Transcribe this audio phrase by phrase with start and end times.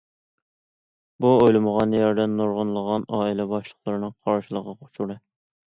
[1.25, 5.23] بۇ ئويلىمىغان يەردىن نۇرغۇنلىغان ئائىلە باشلىقلىرىنىڭ قارشىلىقىغا ئۇچرىدى.